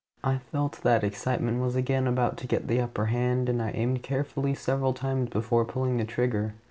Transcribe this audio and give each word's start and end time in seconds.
]I 0.23 0.39
felt 0.39 0.79
that 0.81 1.03
excitement 1.03 1.61
was 1.61 1.75
again 1.75 2.07
about 2.07 2.35
to 2.37 2.47
get 2.47 2.67
the 2.67 2.81
upper 2.81 3.05
hand, 3.05 3.47
and 3.47 3.61
I 3.61 3.69
aimed 3.69 4.01
carefully 4.01 4.55
several 4.55 4.93
times 4.93 5.29
before 5.29 5.63
pulling 5.63 6.03
trigger. 6.07 6.55